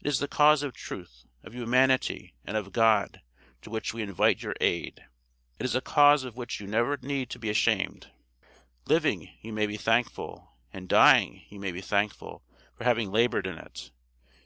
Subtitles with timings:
[0.00, 3.20] It is the cause of truth, of humanity, and of God,
[3.62, 5.04] to which we invite your aid.
[5.60, 8.10] It is a cause of which you never need be ashamed.
[8.88, 12.42] Living, you may be thankful, and dying, you may be thankful,
[12.76, 13.92] for having labored in it.